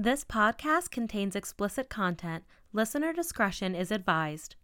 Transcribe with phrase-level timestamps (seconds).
[0.00, 2.44] This podcast contains explicit content.
[2.72, 4.54] Listener discretion is advised.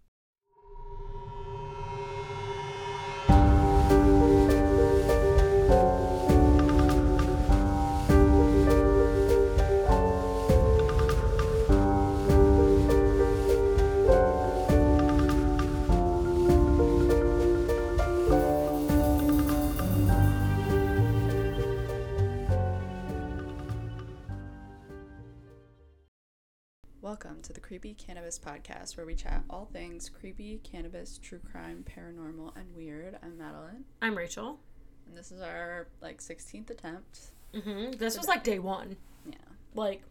[27.14, 31.84] Welcome to the Creepy Cannabis Podcast, where we chat all things creepy, cannabis, true crime,
[31.88, 33.16] paranormal, and weird.
[33.23, 34.59] I'm Madeline, I'm Rachel.
[35.06, 37.20] and this is our like 16th attempt.
[37.54, 38.96] hmm This was like day one,
[39.30, 39.37] Yeah.
[39.77, 40.02] like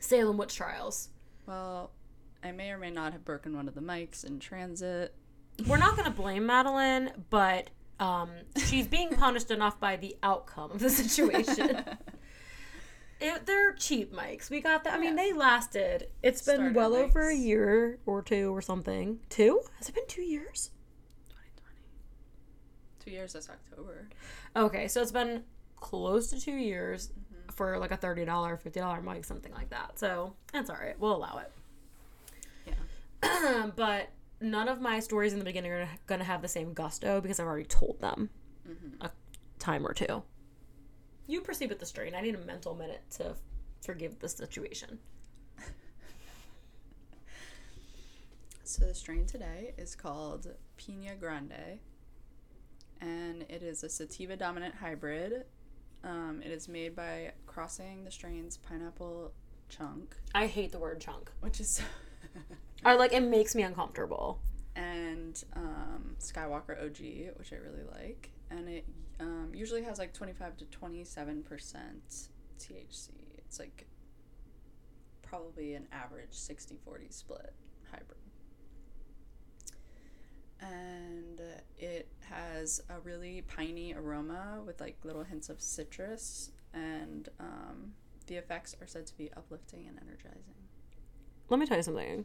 [0.00, 1.10] Salem witch trials.
[1.46, 1.92] Well,
[2.42, 5.14] I may or may not have broken one of the mics in transit.
[5.68, 10.72] We're not going to blame Madeline, but um, she's being punished enough by the outcome
[10.72, 11.84] of the situation.
[13.22, 14.50] It, they're cheap mics.
[14.50, 14.94] We got that.
[14.94, 15.24] I mean, Yeah.
[15.24, 16.08] they lasted.
[16.22, 19.20] It's been well over a year or two or something.
[19.28, 19.62] Two?
[19.78, 20.70] Has it been two years?
[21.28, 21.76] 2020.
[22.98, 24.08] Two years this October.
[24.56, 25.44] Okay, so it's been
[25.76, 27.52] close to two years mm-hmm.
[27.52, 29.98] for like a $30, $50 mic, something like that.
[29.98, 30.98] So that's all right.
[30.98, 31.52] We'll allow it.
[33.22, 33.66] Yeah.
[33.76, 37.20] but none of my stories in the beginning are going to have the same gusto
[37.20, 38.30] because I've already told them
[38.68, 39.00] mm-hmm.
[39.00, 39.10] a
[39.60, 40.24] time or two.
[41.26, 42.14] You proceed with the strain.
[42.14, 43.34] I need a mental minute to
[43.80, 44.98] forgive the situation.
[48.64, 50.46] So the strain today is called
[50.78, 51.78] Pina Grande,
[53.02, 55.44] and it is a sativa dominant hybrid.
[56.04, 59.32] Um, it is made by crossing the strains pineapple
[59.68, 61.30] chunk, I hate the word chunk.
[61.40, 61.80] which is
[62.84, 64.40] I like it makes me uncomfortable.
[65.32, 68.30] And um, Skywalker OG, which I really like.
[68.50, 68.84] And it
[69.20, 71.44] um, usually has like 25 to 27%
[72.58, 73.08] THC.
[73.38, 73.86] It's like
[75.22, 77.52] probably an average 60 40 split
[77.90, 78.18] hybrid.
[80.60, 81.40] And
[81.78, 86.50] it has a really piney aroma with like little hints of citrus.
[86.72, 87.92] And um,
[88.26, 90.54] the effects are said to be uplifting and energizing.
[91.48, 92.24] Let me tell you something.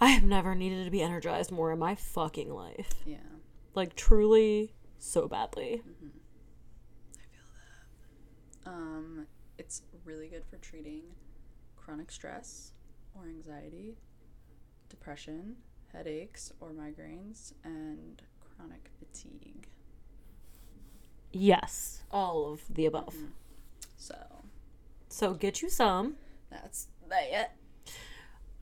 [0.00, 2.92] I have never needed to be energized more in my fucking life.
[3.06, 3.16] Yeah.
[3.74, 5.82] Like truly so badly.
[5.84, 7.44] I feel
[8.64, 8.70] that.
[8.70, 9.26] Um,
[9.58, 11.02] it's really good for treating
[11.76, 12.72] chronic stress
[13.14, 13.96] or anxiety,
[14.88, 15.56] depression,
[15.92, 18.22] headaches or migraines, and
[18.56, 19.68] chronic fatigue.
[21.32, 23.14] Yes, all of the above.
[23.96, 24.16] So
[25.08, 26.16] So get you some.
[26.50, 27.56] that's that.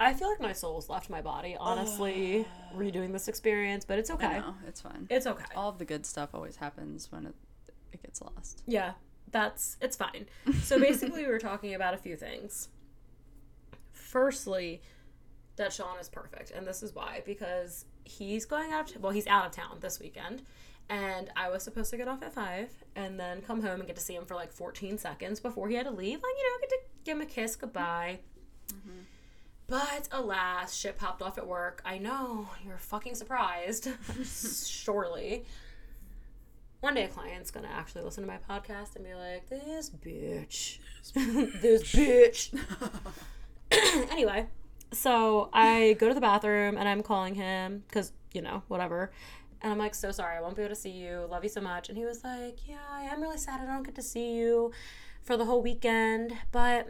[0.05, 2.47] I feel like my soul's left my body, honestly,
[2.77, 4.43] redoing this experience, but it's okay.
[4.67, 5.07] it's fine.
[5.11, 5.45] It's okay.
[5.55, 7.35] All of the good stuff always happens when it
[7.93, 8.63] it gets lost.
[8.67, 8.93] Yeah,
[9.31, 10.27] that's it's fine.
[10.63, 12.69] So basically, we were talking about a few things.
[13.93, 14.83] Firstly,
[15.57, 18.95] that Sean is perfect, and this is why because he's going out.
[18.95, 20.43] Of, well, he's out of town this weekend,
[20.89, 23.97] and I was supposed to get off at five and then come home and get
[23.97, 26.19] to see him for like fourteen seconds before he had to leave.
[26.23, 28.21] Like you know, get to give him a kiss goodbye.
[28.73, 29.01] Mm-hmm.
[29.73, 31.81] But alas, shit popped off at work.
[31.87, 33.89] I know you're fucking surprised,
[34.67, 35.47] surely
[36.81, 40.79] one day a client's gonna actually listen to my podcast and be like, "This bitch,
[41.63, 42.53] this bitch."
[44.11, 44.47] anyway,
[44.93, 49.11] so I go to the bathroom and I'm calling him because you know whatever,
[49.63, 51.27] and I'm like, "So sorry, I won't be able to see you.
[51.31, 53.85] Love you so much." And he was like, "Yeah, I am really sad I don't
[53.85, 54.71] get to see you
[55.23, 56.87] for the whole weekend, but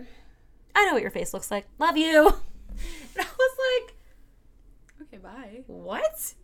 [0.74, 1.68] I know what your face looks like.
[1.78, 2.42] Love you."
[3.16, 3.56] And I was
[3.86, 3.94] like,
[5.02, 5.62] Okay, bye.
[5.66, 6.34] what?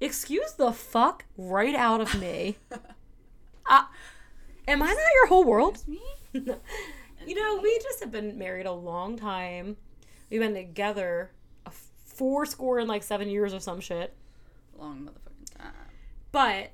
[0.00, 2.56] Excuse the fuck right out of me.
[3.66, 3.84] uh,
[4.66, 5.86] am I not your whole world?
[5.86, 6.00] Me.
[6.32, 9.76] you know, we just have been married a long time.
[10.30, 11.30] We've been together
[11.64, 14.14] a four score and like seven years or some shit.
[14.76, 15.72] Long motherfucking time.
[16.32, 16.70] But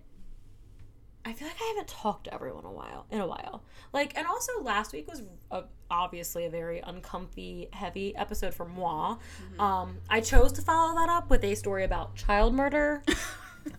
[1.31, 3.63] I feel like I haven't talked to everyone a while in a while.
[3.93, 5.23] Like, and also last week was
[5.53, 9.17] a, obviously a very uncomfy, heavy episode for moi.
[9.61, 13.05] Um, I chose to follow that up with a story about child murder.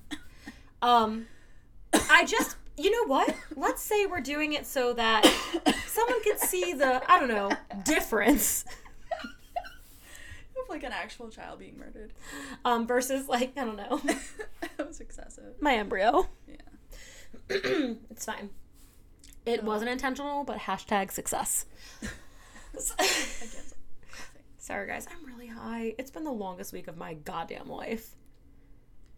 [0.81, 1.27] um,
[1.93, 3.35] I just, you know what?
[3.57, 5.25] Let's say we're doing it so that
[5.87, 7.51] someone can see the, I don't know,
[7.83, 8.63] difference.
[10.61, 12.13] Of like an actual child being murdered.
[12.63, 13.99] Um, versus like, I don't know,
[14.77, 15.55] that was excessive.
[15.59, 16.27] my embryo.
[17.51, 17.93] Yeah.
[18.11, 18.49] it's fine.
[19.45, 21.65] It wasn't intentional, but hashtag success.
[22.03, 22.05] I
[22.75, 23.73] can't
[24.11, 24.43] coughing.
[24.57, 25.07] Sorry, guys.
[25.11, 25.95] I'm really high.
[25.97, 28.15] It's been the longest week of my goddamn life.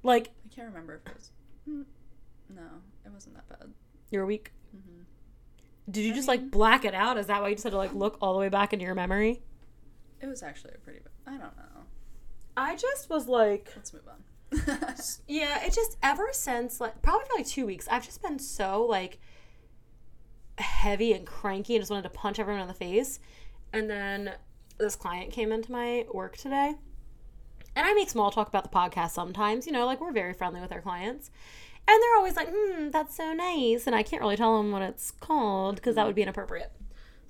[0.01, 1.31] Like, I can't remember if it was.
[1.69, 1.85] Mm,
[2.55, 2.61] No,
[3.05, 3.69] it wasn't that bad.
[4.11, 4.51] you're weak.
[5.91, 7.17] Did you just like black it out?
[7.17, 8.95] Is that why you just had to like look all the way back into your
[8.95, 9.41] memory?
[10.21, 10.99] It was actually a pretty.
[11.27, 11.83] I don't know.
[12.55, 14.23] I just was like, Let's move on.
[15.27, 18.85] yeah, it just ever since like probably for like two weeks, I've just been so
[18.85, 19.19] like
[20.57, 23.19] heavy and cranky and just wanted to punch everyone in the face.
[23.71, 24.33] And then
[24.77, 26.75] this client came into my work today.
[27.75, 30.61] And I make small talk about the podcast sometimes, you know, like we're very friendly
[30.61, 31.31] with our clients.
[31.87, 33.87] And they're always like, hmm, that's so nice.
[33.87, 36.71] And I can't really tell them what it's called because that would be inappropriate.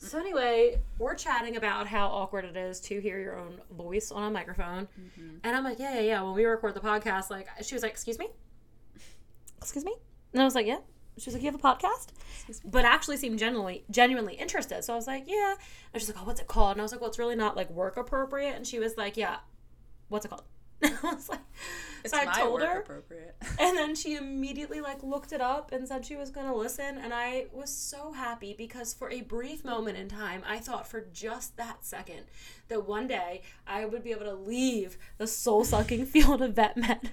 [0.03, 4.23] So, anyway, we're chatting about how awkward it is to hear your own voice on
[4.23, 4.87] a microphone.
[4.99, 5.37] Mm-hmm.
[5.43, 6.21] And I'm like, yeah, yeah, yeah.
[6.21, 8.27] When we record the podcast, like, she was like, excuse me?
[9.61, 9.95] Excuse me?
[10.33, 10.79] And I was like, yeah.
[11.17, 12.07] She was like, you have a podcast?
[12.65, 14.83] But actually seemed genuinely, genuinely interested.
[14.83, 15.55] So I was like, yeah.
[15.93, 16.73] And she's like, oh, what's it called?
[16.73, 18.55] And I was like, well, it's really not like work appropriate.
[18.55, 19.37] And she was like, yeah,
[20.09, 20.43] what's it called?
[20.83, 21.39] And I was like,
[22.03, 22.79] It's so I my told work her.
[22.81, 23.35] appropriate.
[23.59, 26.97] And then she immediately like looked it up and said she was going to listen
[26.97, 31.01] and I was so happy because for a brief moment in time I thought for
[31.13, 32.23] just that second
[32.67, 37.11] that one day I would be able to leave the soul-sucking field of vet med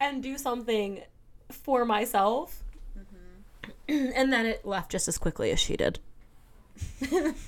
[0.00, 1.02] and do something
[1.50, 2.64] for myself.
[3.88, 5.98] and then it left just as quickly as she did.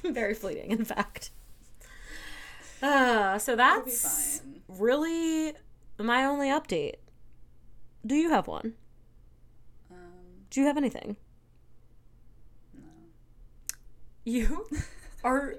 [0.04, 1.30] Very fleeting, in fact.
[2.82, 4.60] Uh, so that's fine.
[4.80, 5.52] Really
[5.98, 6.94] my only update.
[8.06, 8.74] Do you have one?
[9.90, 9.98] Um,
[10.50, 11.16] Do you have anything?
[12.74, 12.82] no.
[14.24, 14.66] You
[15.24, 15.56] are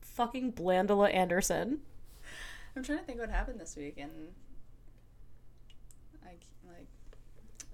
[0.00, 1.80] fucking Blandela Anderson.
[2.76, 4.10] I'm trying to think what happened this week, and
[6.24, 6.30] I
[6.66, 6.86] like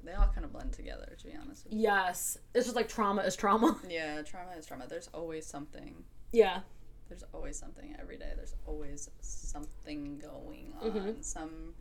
[0.05, 1.15] they all kind of blend together.
[1.19, 1.81] To be honest with you.
[1.83, 2.39] Yes.
[2.55, 3.79] It's just like trauma is trauma.
[3.89, 4.87] Yeah, trauma is trauma.
[4.89, 5.95] There's always something.
[6.33, 6.61] Yeah.
[7.09, 8.33] There's always something every day.
[8.37, 10.91] There's always something going on.
[10.91, 11.25] Mhm.
[11.25, 11.75] Some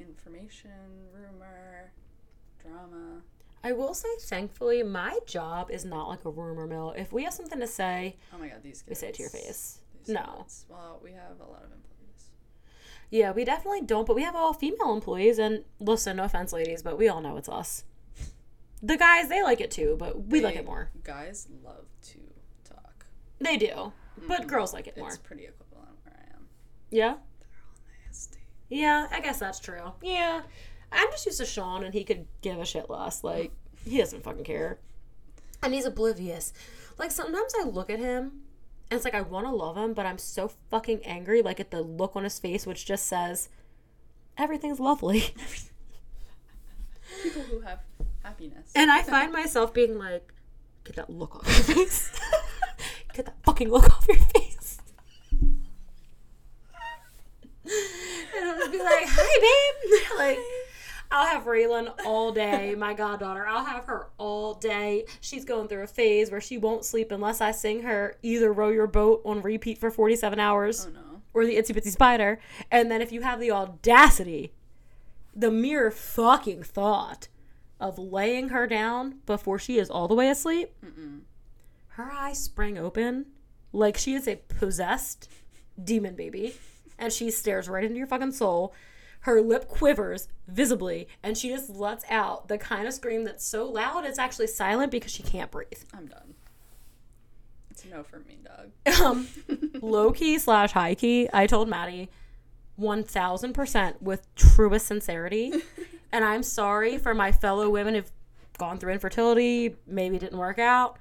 [0.00, 1.92] information, rumor,
[2.62, 3.22] drama.
[3.64, 6.92] I will say, thankfully, my job is not like a rumor mill.
[6.96, 8.88] If we have something to say, Oh my god, these kids.
[8.88, 9.78] we say it to your face.
[10.08, 10.38] No.
[10.38, 10.66] kids.
[10.68, 12.30] Well, we have a lot of employees.
[13.10, 15.38] Yeah, we definitely don't, but we have all female employees.
[15.38, 17.84] And listen, no offense, ladies, but we all know it's us.
[18.82, 20.90] The guys, they like it too, but we like it more.
[21.04, 22.18] Guys love to
[22.64, 23.06] talk.
[23.38, 23.92] They do,
[24.28, 24.46] but Mhm.
[24.48, 25.08] girls like it more.
[25.08, 26.48] It's pretty equivalent where I am.
[26.90, 27.14] Yeah?
[27.40, 28.38] They're all nasty.
[28.68, 29.92] Yeah, I guess that's true.
[30.02, 30.42] Yeah.
[30.90, 33.24] I'm just used to Sean and he could give a shit less.
[33.24, 33.52] Like,
[33.84, 34.78] he doesn't fucking care.
[35.62, 36.52] And he's oblivious.
[36.98, 38.42] Like, sometimes I look at him
[38.90, 41.70] and it's like I want to love him, but I'm so fucking angry, like at
[41.70, 43.48] the look on his face, which just says,
[44.36, 45.20] everything's lovely.
[47.22, 47.80] People who have
[48.22, 48.70] happiness.
[48.74, 50.32] And I find myself being like,
[50.84, 52.10] get that look off your face.
[53.12, 54.78] get that fucking look off your face.
[57.64, 60.00] and I'll just be like, hi, babe.
[60.18, 60.38] like,
[61.10, 63.46] I'll have Raylan all day, my goddaughter.
[63.46, 65.04] I'll have her all day.
[65.20, 68.70] She's going through a phase where she won't sleep unless I sing her either Row
[68.70, 71.20] Your Boat on repeat for 47 hours oh no.
[71.34, 72.40] or the Itsy Bitsy Spider.
[72.70, 74.52] And then if you have the audacity,
[75.36, 77.28] the mere fucking thought
[77.78, 81.20] of laying her down before she is all the way asleep, Mm-mm.
[81.92, 83.26] Her eyes spring open
[83.72, 85.28] like she is a possessed
[85.82, 86.54] demon baby.
[86.98, 88.74] And she stares right into your fucking soul.
[89.20, 93.64] Her lip quivers visibly, and she just lets out the kind of scream that's so
[93.64, 95.68] loud it's actually silent because she can't breathe.
[95.94, 96.34] I'm done.
[97.70, 99.00] It's no for me, dog.
[99.00, 99.28] um,
[99.80, 102.10] low key slash high key, I told Maddie
[102.80, 105.52] 1000% with truest sincerity.
[106.12, 108.12] and I'm sorry for my fellow women who've
[108.58, 110.98] gone through infertility, maybe didn't work out.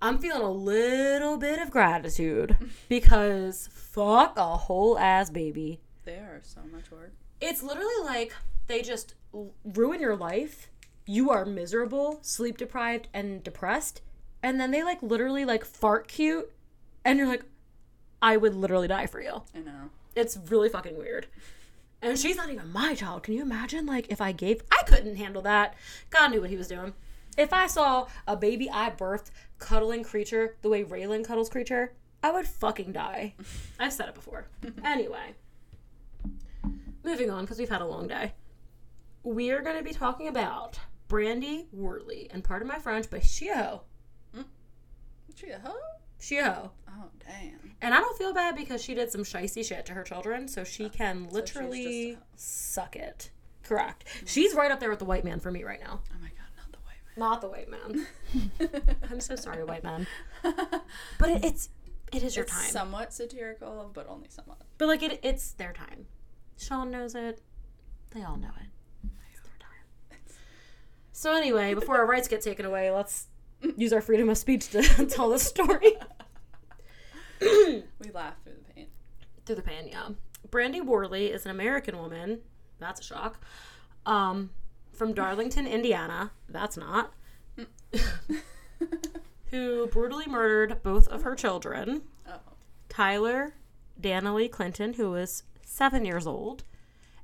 [0.00, 2.56] I'm feeling a little bit of gratitude
[2.88, 5.80] because fuck a whole ass baby.
[6.04, 7.12] They are so much work.
[7.40, 8.34] It's literally like
[8.66, 9.14] they just
[9.64, 10.70] ruin your life.
[11.06, 14.02] You are miserable, sleep deprived, and depressed.
[14.42, 16.50] And then they like literally like fart cute.
[17.04, 17.44] And you're like,
[18.20, 19.42] I would literally die for you.
[19.54, 19.90] I know.
[20.14, 21.26] It's really fucking weird.
[22.02, 23.22] And she's not even my child.
[23.22, 23.86] Can you imagine?
[23.86, 25.74] Like, if I gave, I couldn't handle that.
[26.10, 26.92] God knew what he was doing.
[27.36, 32.30] If I saw a baby I birthed cuddling creature the way Raylan cuddles creature, I
[32.30, 33.34] would fucking die.
[33.78, 34.48] I've said it before.
[34.84, 35.34] anyway,
[37.04, 38.32] moving on because we've had a long day.
[39.22, 40.78] We are going to be talking about
[41.08, 43.80] Brandi Worley and part of my French, but Shio.
[44.36, 44.44] Mm.
[45.34, 45.74] She a hoe?
[46.20, 46.70] Shio.
[46.88, 47.74] Oh damn.
[47.82, 50.64] And I don't feel bad because she did some shisty shit to her children, so
[50.64, 52.20] she oh, can literally a hoe.
[52.36, 53.30] suck it.
[53.62, 54.04] Correct.
[54.06, 54.28] Mm.
[54.28, 56.00] She's right up there with the white man for me right now.
[56.10, 56.25] Oh
[57.16, 58.06] not the white Not the white man.
[58.58, 58.96] man.
[59.10, 60.06] I'm so sorry, white man.
[61.18, 61.68] But it, it's
[62.12, 62.70] it is your it's time.
[62.70, 64.58] somewhat satirical, but only somewhat.
[64.78, 66.06] but like it, it's their time.
[66.58, 67.40] Sean knows it.
[68.10, 69.08] They all know it.
[69.32, 70.18] It's their time.
[71.12, 73.26] So anyway, before our rights get taken away, let's
[73.76, 75.96] use our freedom of speech to tell the story.
[77.40, 78.86] we laugh through the pain.
[79.44, 80.08] Through the pain, yeah.
[80.50, 82.40] Brandi Worley is an American woman.
[82.78, 83.40] That's a shock.
[84.04, 84.50] Um,
[84.96, 86.32] from Darlington, Indiana.
[86.48, 87.12] That's not.
[89.50, 92.02] who brutally murdered both of her children.
[92.28, 92.40] Oh.
[92.88, 93.54] Tyler
[94.00, 96.64] Danielle Clinton, who was seven years old,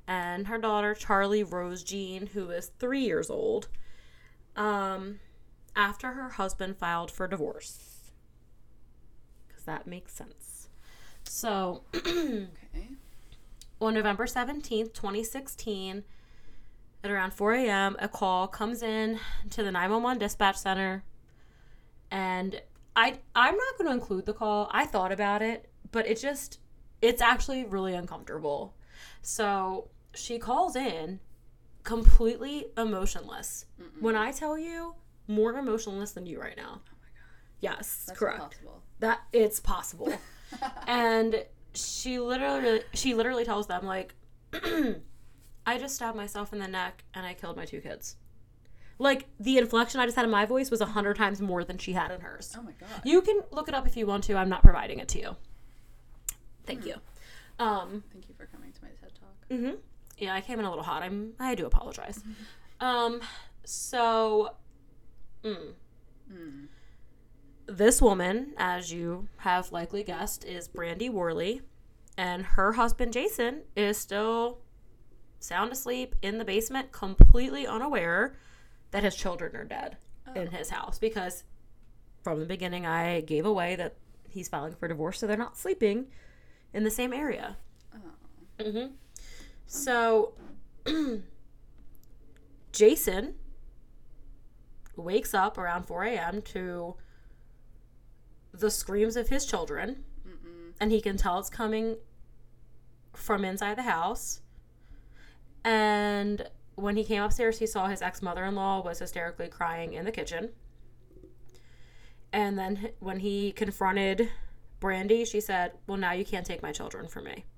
[0.07, 3.67] and her daughter Charlie Rose Jean, who was three years old.
[4.55, 5.19] Um,
[5.75, 8.11] after her husband filed for divorce,
[9.47, 10.67] because that makes sense.
[11.23, 12.89] So, Okay.
[13.81, 16.03] on November 17th, 2016,
[17.03, 19.19] at around 4 a.m., a call comes in
[19.51, 21.03] to the 911 dispatch center.
[22.11, 22.61] And
[22.95, 24.69] I, I'm not going to include the call.
[24.71, 26.59] I thought about it, but it just,
[27.01, 28.75] it's actually really uncomfortable.
[29.21, 31.19] So she calls in
[31.83, 33.65] completely emotionless.
[33.99, 34.95] When I tell you,
[35.27, 36.81] more emotionless than you right now.
[36.85, 37.77] Oh my god.
[37.77, 38.81] Yes, That's correct impossible.
[38.99, 40.13] that it's possible
[40.87, 44.13] and she literally she literally tells them like
[45.65, 48.15] i just stabbed myself in the neck and i killed my two kids
[48.99, 51.77] like the inflection i just had in my voice was a hundred times more than
[51.77, 52.89] she had in hers Oh my god.
[53.03, 55.35] you can look it up if you want to i'm not providing it to you
[56.65, 56.95] thank you
[57.59, 59.49] um Thank you for coming to my TED talk.
[59.49, 59.75] Mm-hmm.
[60.17, 61.03] Yeah, I came in a little hot.
[61.03, 61.33] I'm.
[61.39, 62.23] I do apologize.
[62.79, 63.21] Um.
[63.63, 64.55] So,
[65.43, 65.73] mm,
[66.33, 66.67] Mm.
[67.67, 71.61] this woman, as you have likely guessed, is Brandi Worley,
[72.17, 74.57] and her husband Jason is still
[75.43, 78.35] sound asleep in the basement, completely unaware
[78.91, 79.97] that his children are dead
[80.35, 81.43] in his house because
[82.23, 83.95] from the beginning I gave away that
[84.29, 86.07] he's filing for divorce, so they're not sleeping
[86.73, 87.57] in the same area.
[87.93, 88.63] Oh.
[88.63, 88.93] Mm-hmm.
[89.65, 90.33] So,
[92.71, 93.35] Jason
[94.95, 96.41] wakes up around 4 a.m.
[96.41, 96.95] to
[98.53, 100.73] the screams of his children, Mm-mm.
[100.79, 101.97] and he can tell it's coming
[103.13, 104.41] from inside the house.
[105.63, 109.93] And when he came upstairs, he saw his ex mother in law was hysterically crying
[109.93, 110.49] in the kitchen.
[112.31, 114.29] And then when he confronted
[114.81, 117.45] Brandi, she said, Well, now you can't take my children from me.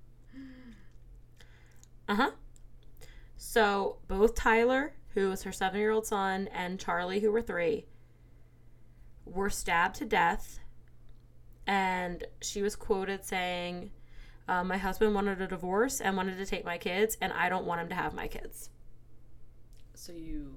[2.07, 2.31] Uh huh.
[3.35, 7.87] So both Tyler, who was her seven year old son, and Charlie, who were three,
[9.25, 10.59] were stabbed to death.
[11.65, 13.89] And she was quoted saying,
[14.47, 17.65] uh, My husband wanted a divorce and wanted to take my kids, and I don't
[17.65, 18.69] want him to have my kids.
[19.93, 20.55] So you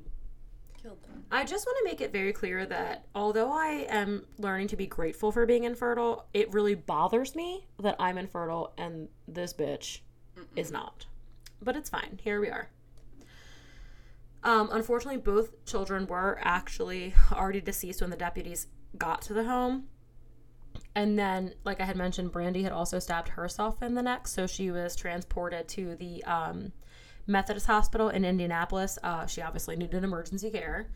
[0.81, 1.25] killed them.
[1.31, 4.87] I just want to make it very clear that although I am learning to be
[4.87, 10.01] grateful for being infertile, it really bothers me that I'm infertile and this bitch
[10.57, 11.07] is not.
[11.61, 12.21] But it's fine.
[12.23, 12.69] Here we are.
[14.45, 19.89] Um, unfortunately, both children were actually already deceased when the deputies got to the home.
[20.99, 24.49] And then, like I had mentioned, Brandi had also stabbed herself in the neck, so
[24.49, 26.73] she was transported to the um,
[27.29, 28.99] Methodist Hospital in Indianapolis.
[29.05, 30.91] Uh, she obviously needed emergency care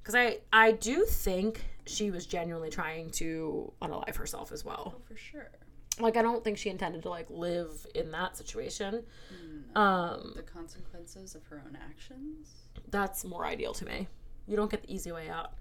[0.00, 4.94] because I I do think she was genuinely trying to unalive herself as well.
[4.96, 5.50] Oh, for sure.
[5.98, 9.02] Like I don't think she intended to like live in that situation.
[9.34, 9.76] Mm.
[9.76, 12.54] Um, The consequences of her own actions.
[12.92, 14.06] that's more ideal to me.
[14.46, 15.54] You don't get the easy way out.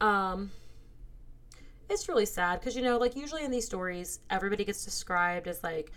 [0.00, 0.50] Um,
[1.90, 5.62] it's really sad because you know, like usually in these stories, everybody gets described as
[5.62, 5.92] like,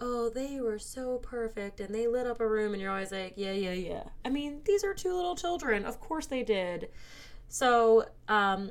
[0.00, 3.34] "Oh, they were so perfect and they lit up a room," and you're always like,
[3.36, 5.84] "Yeah, yeah, yeah." I mean, these are two little children.
[5.84, 6.88] Of course they did.
[7.48, 8.70] So, um,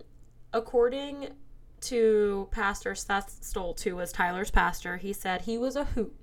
[0.54, 1.30] according
[1.82, 6.14] to Pastor Seth Stoltz, who was Tyler's pastor, he said he was a hoot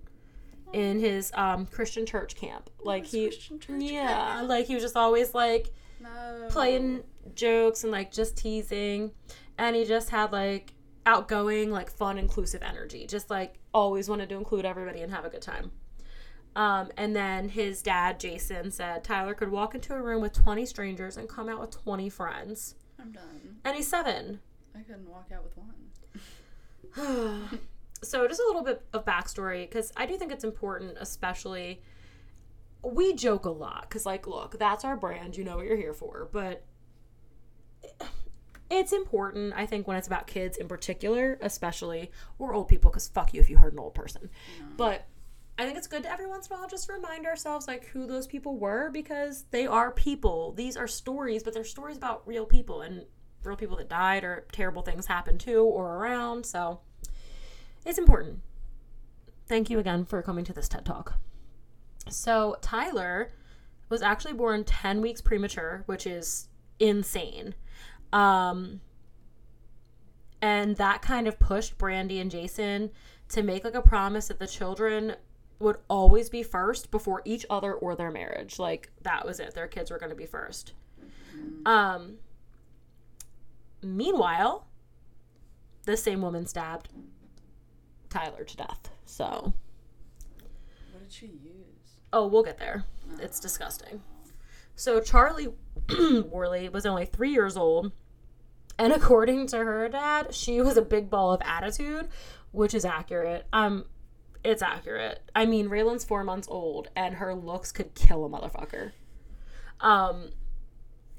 [0.72, 2.68] in his um, Christian church camp.
[2.82, 4.48] Like he, Christian church yeah, camp.
[4.48, 6.46] like he was just always like No.
[6.50, 7.04] playing
[7.35, 9.12] jokes and like just teasing,
[9.59, 13.06] and he just had like outgoing, like fun, inclusive energy.
[13.06, 15.71] Just like always wanted to include everybody and have a good time.
[16.54, 20.64] Um, and then his dad, Jason, said Tyler could walk into a room with 20
[20.64, 22.76] strangers and come out with 20 friends.
[22.99, 23.59] I'm done.
[23.62, 24.40] And he's seven.
[24.75, 25.66] I couldn't walk out with one.
[28.02, 31.80] so just a little bit of backstory because i do think it's important especially
[32.83, 35.95] we joke a lot because like look that's our brand you know what you're here
[35.95, 36.64] for but
[38.71, 43.09] it's important i think when it's about kids in particular especially or old people because
[43.09, 44.28] fuck you if you hurt an old person
[44.76, 45.06] but
[45.59, 48.06] i think it's good to every once in a while just remind ourselves like who
[48.06, 52.45] those people were because they are people these are stories but they're stories about real
[52.45, 53.04] people and
[53.45, 56.80] real people that died or terrible things happened to or around so
[57.87, 58.40] it's important.
[59.47, 61.14] Thank you again for coming to this TED Talk.
[62.11, 63.33] So, Tyler
[63.88, 67.54] was actually born 10 weeks premature, which is insane.
[68.12, 68.80] Um,
[70.42, 72.90] And that kind of pushed Brandi and Jason
[73.30, 75.16] to make like a promise that the children
[75.59, 78.59] would always be first before each other or their marriage.
[78.59, 79.54] Like that was it.
[79.54, 80.73] Their kids were going to be 1st
[81.64, 82.18] Um
[83.83, 84.66] meanwhile,
[85.85, 86.88] the same woman stabbed
[88.11, 88.90] Tyler to death.
[89.04, 89.52] So,
[90.92, 91.97] What did she use?
[92.12, 92.85] oh, we'll get there.
[93.21, 94.02] It's disgusting.
[94.75, 95.49] So Charlie
[96.30, 97.92] Worley was only 3 years old.
[98.78, 102.08] And according to her dad, she was a big ball of attitude,
[102.52, 103.46] which is accurate.
[103.52, 103.86] Um,
[104.44, 105.22] it's accurate.
[105.34, 108.92] I mean, Raylan's four months old, and her looks could kill a motherfucker.
[109.80, 110.30] Um,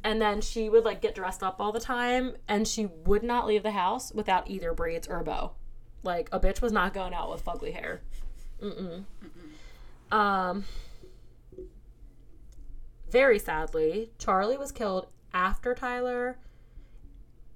[0.04, 3.48] and then she would like get dressed up all the time, and she would not
[3.48, 5.52] leave the house without either braids or a bow.
[6.04, 8.02] Like a bitch was not going out with fugly hair.
[8.62, 9.04] Mm-mm.
[10.12, 10.64] Um.
[13.10, 16.38] Very sadly, Charlie was killed after Tyler,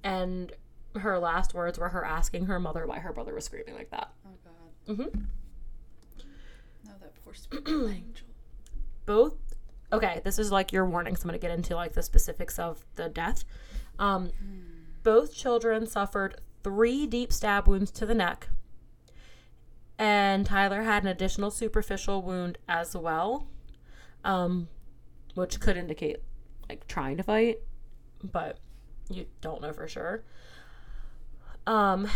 [0.04, 0.54] and
[0.96, 4.12] her last words were her asking her mother why her brother was screaming like that.
[4.26, 4.98] Oh God.
[4.98, 5.20] Mm-hmm.
[6.86, 7.34] No, that poor
[7.90, 8.28] angel.
[9.06, 9.36] both
[9.94, 12.58] okay this is like your warning so i'm going to get into like the specifics
[12.58, 13.44] of the death
[14.00, 14.32] um,
[15.04, 18.48] both children suffered three deep stab wounds to the neck
[20.00, 23.48] and tyler had an additional superficial wound as well
[24.24, 24.68] um,
[25.36, 26.18] which could indicate
[26.70, 27.60] like trying to fight
[28.24, 28.60] but
[29.10, 30.24] you don't know for sure
[31.68, 32.08] um,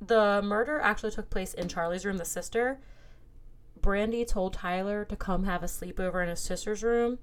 [0.00, 2.80] the murder actually took place in charlie's room the sister
[3.84, 7.18] Brandi told Tyler to come have a sleepover in his sister's room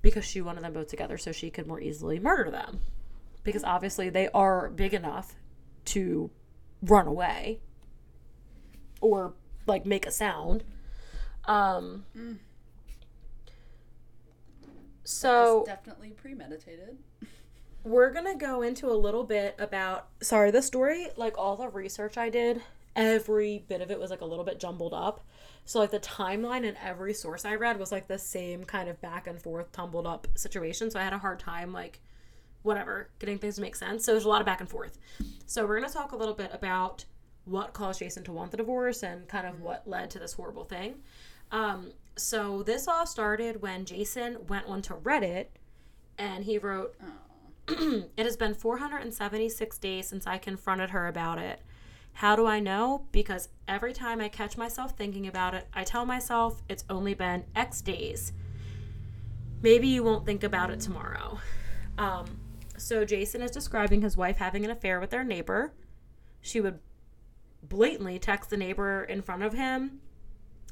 [0.00, 2.78] because she wanted them both together so she could more easily murder them.
[3.42, 5.34] Because obviously they are big enough
[5.86, 6.30] to
[6.82, 7.58] run away
[9.00, 9.34] or
[9.66, 10.62] like make a sound.
[11.46, 12.04] Um
[15.06, 16.98] so definitely premeditated.
[17.84, 22.18] we're gonna go into a little bit about sorry the story like all the research
[22.18, 22.60] i did
[22.96, 25.24] every bit of it was like a little bit jumbled up.
[25.66, 29.00] So like the timeline and every source i read was like the same kind of
[29.00, 30.90] back and forth tumbled up situation.
[30.90, 32.00] So i had a hard time like
[32.62, 34.04] whatever getting things to make sense.
[34.04, 34.98] So there's a lot of back and forth.
[35.46, 37.04] So we're gonna talk a little bit about
[37.44, 40.64] what caused jason to want the divorce and kind of what led to this horrible
[40.64, 40.94] thing.
[41.52, 45.46] Um, so this all started when jason went onto reddit
[46.18, 47.26] and he wrote Oh.
[47.68, 51.60] it has been 476 days since I confronted her about it.
[52.12, 53.06] How do I know?
[53.10, 57.44] Because every time I catch myself thinking about it, I tell myself it's only been
[57.56, 58.32] X days.
[59.62, 61.40] Maybe you won't think about it tomorrow.
[61.98, 62.26] Um,
[62.76, 65.72] so Jason is describing his wife having an affair with their neighbor.
[66.40, 66.78] She would
[67.62, 70.00] blatantly text the neighbor in front of him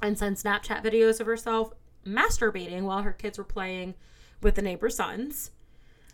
[0.04, 1.72] and send Snapchat videos of herself
[2.06, 3.94] masturbating while her kids were playing
[4.42, 5.50] with the neighbor's sons.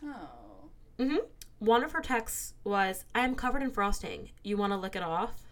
[0.05, 0.69] Oh.
[0.99, 1.17] hmm
[1.59, 4.31] One of her texts was, I am covered in frosting.
[4.45, 5.43] You want to lick it off?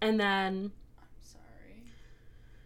[0.00, 1.82] And then, I'm sorry.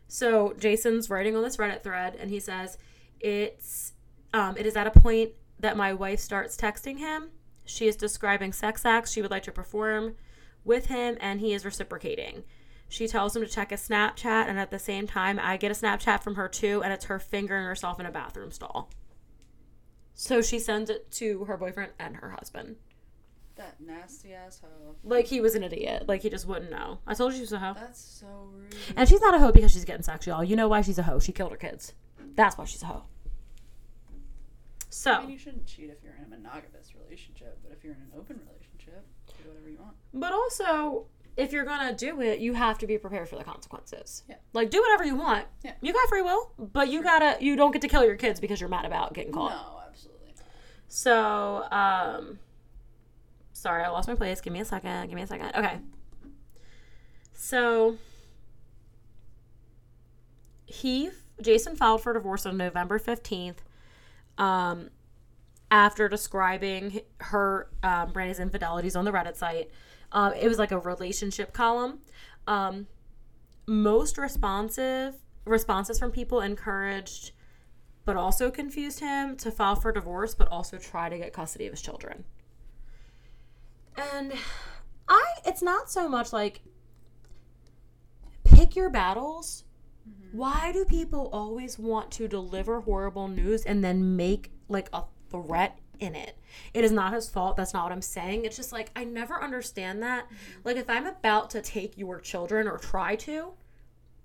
[0.09, 2.79] so Jason's writing on this Reddit thread and he says,
[3.21, 3.93] It's,
[4.35, 7.31] um, it is at a point that my wife starts texting him.
[7.65, 10.17] She is describing sex acts she would like to perform
[10.65, 12.45] with him and he is reciprocating.
[12.93, 15.75] She tells him to check his Snapchat, and at the same time, I get a
[15.75, 18.91] Snapchat from her too, and it's her fingering herself in a bathroom stall.
[20.13, 22.77] So she sends it to her boyfriend and her husband.
[23.57, 24.97] That nasty asshole.
[25.03, 26.07] Like he was an idiot.
[26.07, 26.99] Like he just wouldn't know.
[27.07, 27.73] I told you she was a hoe.
[27.73, 28.75] That's so rude.
[28.95, 30.45] And she's not a hoe because she's getting sex, y'all.
[30.45, 31.19] You know why she's a hoe?
[31.19, 31.95] She killed her kids.
[32.35, 33.05] That's why she's a hoe.
[34.11, 34.15] I
[34.91, 38.01] So, mean, you shouldn't cheat if you're in a monogamous relationship, but if you're in
[38.03, 39.97] an open relationship, do whatever you want.
[40.13, 44.23] but also, if you're gonna do it, you have to be prepared for the consequences.
[44.29, 44.37] Yeah.
[44.53, 45.47] Like do whatever you want.
[45.65, 45.73] Yeah.
[45.81, 47.43] You got free will, but you gotta.
[47.43, 49.51] You don't get to kill your kids because you're mad about getting caught.
[49.53, 50.47] No, absolutely not.
[50.89, 52.39] So, um,
[53.53, 54.41] sorry, I lost my place.
[54.41, 55.09] Give me a second.
[55.09, 55.53] Give me a second.
[55.57, 55.79] Okay.
[57.35, 57.97] So,
[60.67, 63.57] he, Jason filed for divorce on November 15th,
[64.39, 64.91] um,
[65.71, 69.71] after describing her, um, Brandi's infidelities on the Reddit site.
[70.13, 72.01] Um, it was like a relationship column.
[72.47, 72.87] Um,
[73.67, 77.33] most responsive responses from people encouraged
[78.05, 81.73] but also confused him to file for divorce, but also try to get custody of
[81.73, 82.25] his children.
[83.97, 84.33] And
[85.09, 86.63] I, it's not so much like
[88.45, 89.65] pick your battles.
[90.33, 95.79] Why do people always want to deliver horrible news and then make like a threat
[96.03, 96.37] in it?
[96.75, 97.57] It is not his fault.
[97.57, 98.45] That's not what I'm saying.
[98.45, 100.27] It's just like I never understand that.
[100.65, 103.53] Like if I'm about to take your children or try to,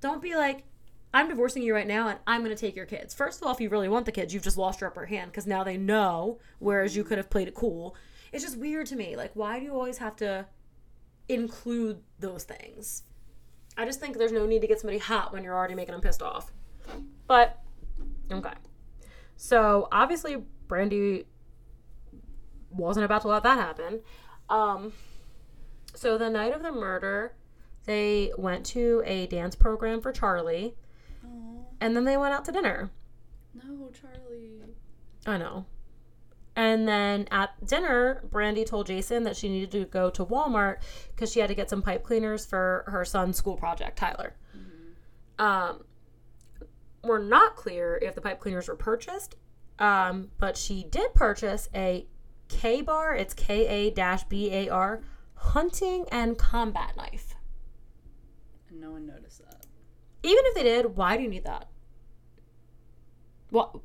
[0.02, 0.64] don't be like,
[1.14, 3.14] I'm divorcing you right now and I'm going to take your kids.
[3.14, 5.32] First of all, if you really want the kids, you've just lost your upper hand
[5.32, 7.96] because now they know, whereas you could have played it cool.
[8.32, 9.16] It's just weird to me.
[9.16, 10.46] Like, why do you always have to
[11.30, 13.04] include those things?
[13.78, 16.02] I just think there's no need to get somebody hot when you're already making them
[16.02, 16.52] pissed off.
[17.28, 17.58] But,
[18.32, 18.54] okay.
[19.38, 20.38] So, obviously,
[20.68, 21.26] Brandi
[22.78, 24.02] wasn't about to let that happen.
[24.50, 24.94] Um,
[25.94, 27.34] so, the night of the murder,
[27.86, 30.76] they went to a dance program for Charlie,
[31.82, 32.92] and then they went out to dinner.
[33.54, 34.62] no, Charlie.
[35.26, 35.66] I know.
[36.56, 40.78] And then at dinner, Brandi told Jason that she needed to go to Walmart
[41.14, 44.34] because she had to get some pipe cleaners for her son's school project, Tyler.
[45.38, 45.84] Um,
[47.04, 49.36] we're not clear if the pipe cleaners were purchased,
[49.78, 52.08] um, but she did purchase a
[52.50, 53.16] KA-BAR.
[53.16, 55.02] It's K A B A R
[55.36, 57.36] hunting and combat knife.
[58.72, 59.66] No one noticed that.
[60.24, 61.68] Even if they did, why do you need that?
[63.50, 63.76] What?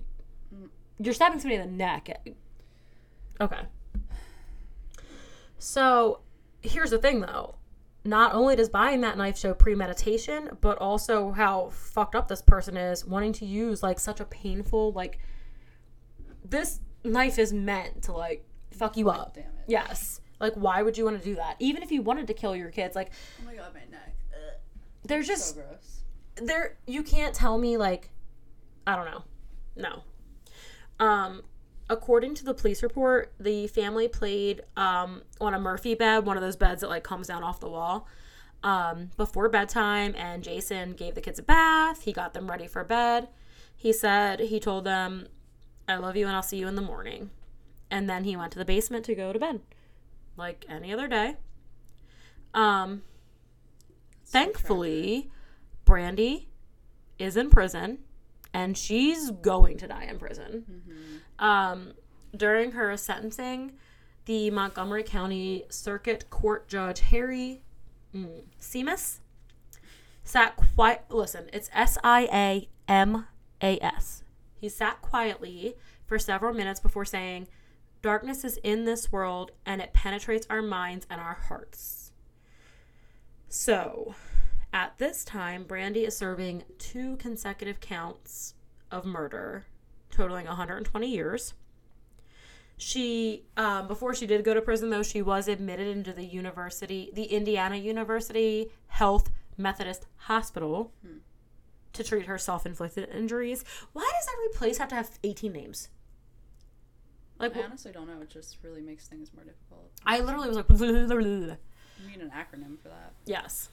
[0.98, 2.08] You're stabbing somebody in the neck.
[3.40, 3.60] Okay.
[5.58, 6.20] So,
[6.62, 7.56] here's the thing though.
[8.04, 12.76] Not only does buying that knife show premeditation, but also how fucked up this person
[12.76, 15.18] is wanting to use like such a painful like
[16.44, 19.34] this knife is meant to like fuck you up.
[19.34, 19.50] Damn it.
[19.68, 20.20] Yes.
[20.40, 21.56] Like why would you want to do that?
[21.60, 24.14] Even if you wanted to kill your kids, like Oh my god, my neck.
[24.32, 24.54] Ugh.
[25.04, 26.00] they're just So gross.
[26.36, 28.10] there you can't tell me like
[28.86, 29.22] I don't know.
[29.76, 30.02] No.
[31.04, 31.42] Um
[31.90, 36.42] according to the police report, the family played um on a Murphy bed, one of
[36.42, 38.06] those beds that like comes down off the wall.
[38.64, 42.02] Um, before bedtime, and Jason gave the kids a bath.
[42.02, 43.26] He got them ready for bed.
[43.74, 45.26] He said he told them,
[45.88, 47.30] "I love you, and I'll see you in the morning."
[47.92, 49.60] And then he went to the basement to go to bed,
[50.36, 51.36] like any other day.
[52.54, 53.02] Um,
[54.24, 55.30] So thankfully,
[55.84, 56.46] Brandi
[57.18, 57.98] is in prison
[58.54, 60.64] and she's going to die in prison.
[61.38, 61.92] Um,
[62.34, 63.72] during her sentencing,
[64.24, 67.62] the Montgomery County Circuit Court Judge Harry
[68.14, 69.18] mm, Siamas
[70.24, 71.04] sat quiet.
[71.10, 73.26] Listen, it's S I A M
[73.62, 74.24] A S.
[74.54, 75.74] He sat quietly
[76.06, 77.48] for several minutes before saying,
[78.02, 82.10] Darkness is in this world and it penetrates our minds and our hearts.
[83.48, 84.16] So,
[84.72, 88.54] at this time, Brandi is serving two consecutive counts
[88.90, 89.66] of murder,
[90.10, 91.54] totaling 120 years.
[92.76, 97.10] She, um, before she did go to prison, though, she was admitted into the university,
[97.14, 100.92] the Indiana University Health Methodist Hospital,
[101.92, 103.64] to treat her self-inflicted injuries.
[103.92, 105.88] Why does every place have to have 18 names?
[107.42, 108.20] Like, I honestly don't know.
[108.22, 109.90] It just really makes things more difficult.
[110.06, 113.12] I literally was like, You need an acronym for that.
[113.26, 113.68] Yes.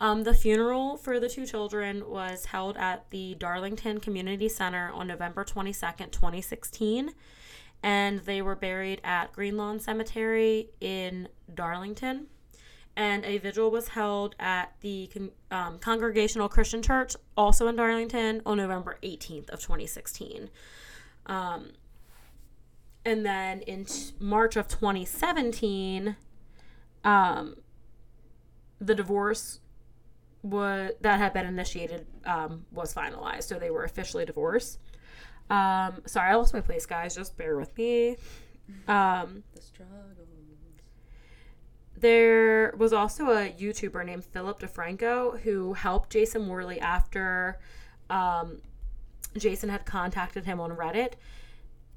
[0.00, 5.06] Um, the funeral for the two children was held at the Darlington Community Center on
[5.06, 7.12] November 22nd, 2016.
[7.82, 12.26] And they were buried at Greenlawn Cemetery in Darlington.
[12.96, 18.40] And a vigil was held at the Con- um, Congregational Christian Church, also in Darlington,
[18.46, 20.48] on November 18th of 2016.
[21.26, 21.70] Um,
[23.04, 26.16] and then in t- March of 2017,
[27.04, 27.56] um,
[28.80, 29.60] the divorce
[30.42, 34.78] was that had been initiated um, was finalized, so they were officially divorced.
[35.50, 37.14] Um, sorry, I lost my place, guys.
[37.14, 38.16] Just bear with me.
[38.88, 40.00] Um, The struggles.
[41.96, 47.58] there was also a YouTuber named Philip DeFranco who helped Jason Worley after
[48.10, 48.60] um,
[49.36, 51.12] Jason had contacted him on Reddit.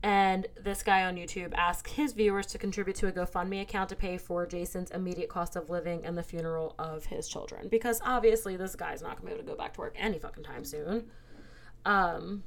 [0.08, 3.96] And this guy on YouTube asked his viewers to contribute to a GoFundMe account to
[3.98, 7.68] pay for Jason's immediate cost of living and the funeral of his children.
[7.68, 10.18] Because obviously, this guy's not going to be able to go back to work any
[10.18, 11.08] fucking time soon.
[11.84, 12.44] Um,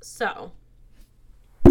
[0.00, 0.52] so,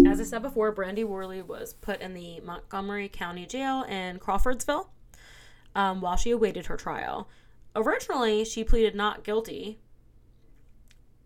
[0.06, 4.90] as I said before, Brandi Worley was put in the Montgomery County Jail in Crawfordsville
[5.74, 7.26] um, while she awaited her trial.
[7.74, 9.78] Originally, she pleaded not guilty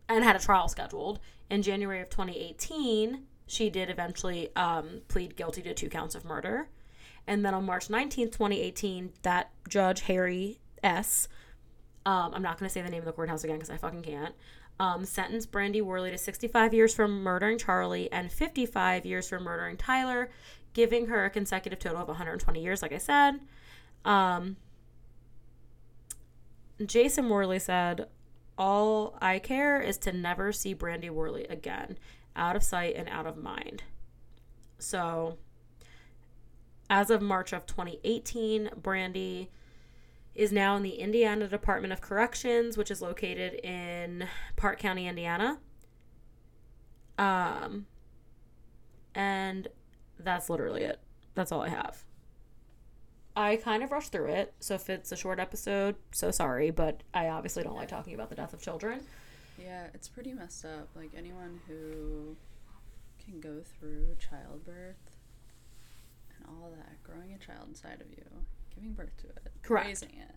[0.08, 1.18] and had a trial scheduled.
[1.50, 6.68] In January of 2018, she did eventually um, plead guilty to two counts of murder.
[7.26, 11.26] And then on March 19th, 2018, that judge, Harry S.,
[12.06, 14.02] um, I'm not going to say the name of the courthouse again because I fucking
[14.02, 14.36] can't,
[14.78, 19.76] um, sentenced Brandi Worley to 65 years for murdering Charlie and 55 years for murdering
[19.76, 20.30] Tyler,
[20.72, 23.40] giving her a consecutive total of 120 years, like I said.
[24.04, 24.58] Um,
[26.86, 28.06] Jason Worley said,
[28.56, 31.98] All I care is to never see Brandi Worley again,
[32.36, 33.82] out of sight and out of mind.
[34.78, 35.38] So,
[36.88, 39.48] as of March of 2018, Brandi
[40.34, 45.58] is now in the Indiana Department of Corrections, which is located in Parke County, Indiana.
[47.18, 47.86] Um,
[49.14, 49.68] and
[50.18, 51.00] that's literally it.
[51.34, 52.04] That's all I have.
[53.36, 57.02] I kind of rushed through it, so if it's a short episode, so sorry, but
[57.14, 59.00] I obviously don't like talking about the death of children.
[59.60, 60.88] Yeah, it's pretty messed up.
[60.94, 62.36] Like anyone who
[63.24, 64.96] can go through childbirth
[66.36, 68.24] and all that, growing a child inside of you,
[68.74, 69.86] giving birth to it, Correct.
[69.88, 70.34] raising it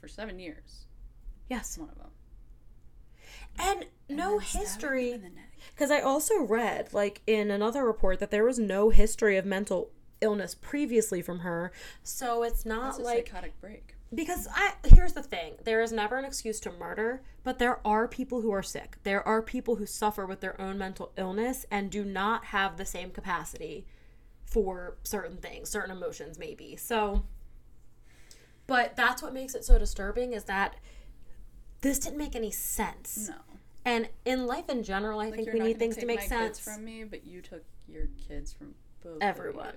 [0.00, 0.86] for seven years.
[1.48, 1.78] Yes.
[1.78, 2.10] One of them.
[3.58, 5.10] And And no history.
[5.12, 5.52] them in the neck.
[5.74, 9.90] Because I also read, like, in another report that there was no history of mental
[10.20, 11.72] illness previously from her.
[12.02, 13.26] So it's not That's like.
[13.28, 13.94] psychotic break.
[14.12, 18.08] Because I here's the thing, there is never an excuse to murder, but there are
[18.08, 18.96] people who are sick.
[19.04, 22.84] There are people who suffer with their own mental illness and do not have the
[22.84, 23.86] same capacity
[24.44, 26.76] for certain things, certain emotions maybe.
[26.76, 27.22] So
[28.70, 30.76] but that's what makes it so disturbing is that
[31.80, 33.28] this didn't make any sense.
[33.28, 33.34] No.
[33.84, 36.58] And in life in general, I Like think we need things to make my sense.
[36.58, 39.74] Kids from me, but you took your kids from both of Everyone.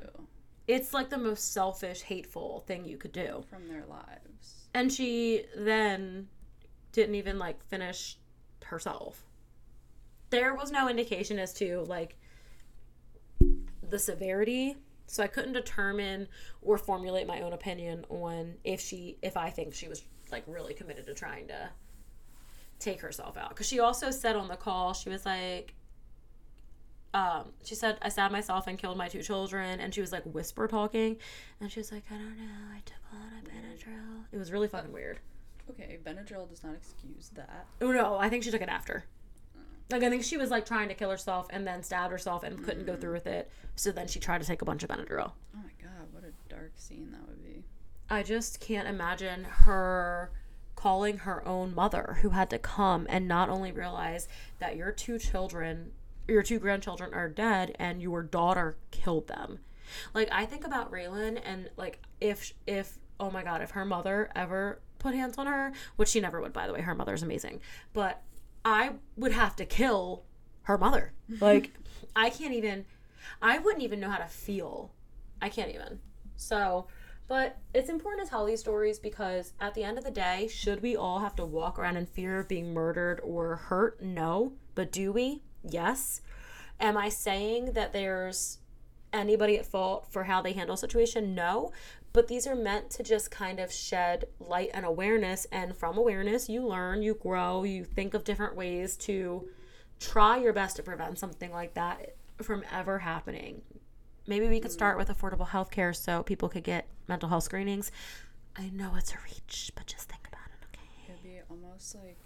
[0.68, 3.44] It's like the most selfish, hateful thing you could do.
[3.50, 4.68] from their lives.
[4.74, 6.30] And she then
[6.92, 8.18] didn't even like finish
[8.66, 9.26] herself.
[10.30, 12.18] There was no indication as to like
[13.90, 16.28] the severity, so I couldn't determine
[16.62, 20.74] or formulate my own opinion on if she if I think she was like really
[20.74, 21.70] committed to trying to
[22.80, 23.56] take herself out.
[23.56, 25.76] Cuz she also said on the call she was like
[27.14, 29.80] um, she said, I stabbed myself and killed my two children.
[29.80, 31.18] And she was like whisper talking.
[31.60, 32.74] And she was like, I don't know.
[32.74, 34.26] I took a lot of Benadryl.
[34.32, 35.20] It was really fucking weird.
[35.70, 37.66] Okay, Benadryl does not excuse that.
[37.82, 39.06] Oh no, I think she took it after.
[39.90, 42.64] Like, I think she was like trying to kill herself and then stabbed herself and
[42.64, 43.50] couldn't go through with it.
[43.76, 45.32] So then she tried to take a bunch of Benadryl.
[45.56, 47.64] Oh my god, what a dark scene that would be.
[48.10, 50.32] I just can't imagine her
[50.76, 54.28] calling her own mother who had to come and not only realize
[54.60, 55.92] that your two children,
[56.28, 59.60] your two grandchildren are dead and your daughter killed them.
[60.14, 64.30] Like I think about Raylan and like if if oh my god, if her mother
[64.36, 67.62] ever put hands on her, which she never would by the way, her mother's amazing.
[67.94, 68.22] But
[68.66, 70.24] I would have to kill
[70.64, 71.14] her mother.
[71.40, 71.72] Like
[72.16, 72.86] I can't even
[73.42, 74.92] I wouldn't even know how to feel.
[75.42, 76.00] I can't even.
[76.36, 76.88] So,
[77.28, 80.82] but it's important to tell these stories because at the end of the day, should
[80.82, 84.02] we all have to walk around in fear of being murdered or hurt?
[84.02, 84.54] No.
[84.76, 85.44] But do we?
[85.68, 86.22] Yes.
[86.80, 88.60] Am I saying that there's
[89.12, 91.36] anybody at fault for how they handle a situation?
[91.36, 91.72] No.
[92.12, 95.46] But these are meant to just kind of shed light and awareness.
[95.52, 99.50] And from awareness, you learn, you grow, you think of different ways to
[100.00, 103.62] try your best to prevent something like that from ever happening.
[104.28, 104.76] Maybe we could mm.
[104.76, 107.92] start with affordable health care so people could get mental health screenings.
[108.56, 111.14] I know it's a reach, but just think about it, okay?
[111.14, 112.18] It'd be almost like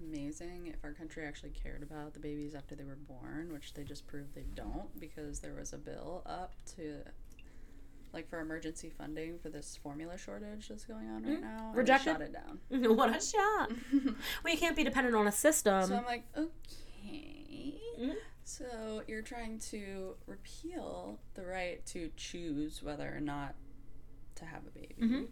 [0.00, 3.82] amazing if our country actually cared about the babies after they were born, which they
[3.84, 6.98] just proved they don't because there was a bill up to
[8.12, 11.66] like for emergency funding for this formula shortage that's going on right now.
[11.66, 12.10] and they Rejected.
[12.12, 12.58] shot it down.
[12.96, 13.70] what a shot.
[14.44, 15.86] well, you can't be dependent on a system.
[15.86, 17.74] So I'm like, okay.
[18.00, 18.14] Mhm.
[18.44, 23.54] So you're trying to repeal the right to choose whether or not
[24.36, 24.94] to have a baby.
[24.98, 25.26] Mhm.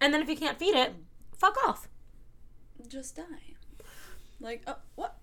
[0.00, 0.92] and then if you can't feed it,
[1.38, 1.88] fuck off.
[2.88, 3.54] Just die.
[4.42, 5.16] Like, uh, what?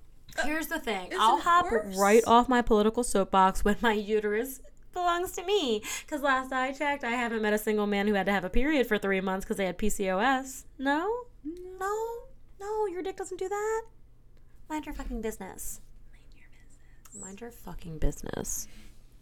[0.43, 1.11] Here's the thing.
[1.19, 1.97] I'll hop worse?
[1.97, 4.61] right off my political soapbox when my uterus
[4.93, 5.83] belongs to me.
[6.05, 8.49] Because last I checked, I haven't met a single man who had to have a
[8.49, 10.63] period for three months because they had PCOS.
[10.77, 11.23] No?
[11.43, 12.07] No?
[12.59, 13.81] No, your dick doesn't do that?
[14.69, 15.81] Mind your fucking business.
[17.19, 18.67] Mind your fucking business.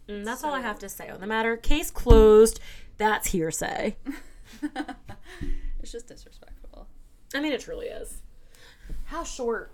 [0.06, 1.56] And that's all I have to say on the matter.
[1.56, 2.60] Case closed.
[2.96, 3.96] That's hearsay.
[5.80, 6.86] it's just disrespectful.
[7.34, 8.22] I mean, it truly is.
[9.04, 9.72] How short?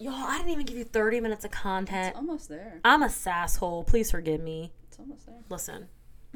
[0.00, 2.08] Y'all, I didn't even give you 30 minutes of content.
[2.08, 2.80] It's almost there.
[2.82, 3.86] I'm a sasshole.
[3.86, 4.72] Please forgive me.
[4.88, 5.36] It's almost there.
[5.50, 5.88] Listen,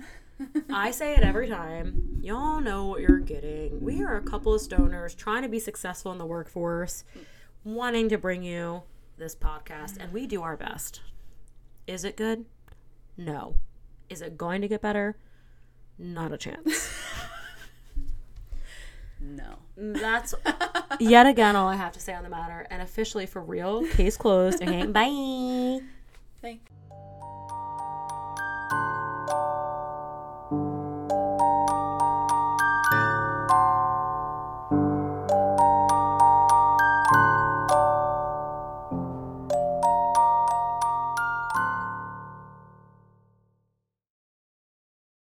[0.71, 2.19] I say it every time.
[2.21, 3.81] Y'all know what you're getting.
[3.81, 7.05] We are a couple of stoners trying to be successful in the workforce,
[7.65, 8.83] wanting to bring you
[9.17, 11.01] this podcast, and we do our best.
[11.87, 12.45] Is it good?
[13.17, 13.57] No.
[14.11, 15.17] Is it going to get better?
[15.99, 16.93] Not a chance.
[19.25, 19.59] no.
[19.77, 20.35] That's
[21.01, 22.67] yet again all I have to say on the matter.
[22.71, 24.63] And officially for real, case closed.
[24.63, 25.81] Okay, bye.
[26.41, 26.61] Thank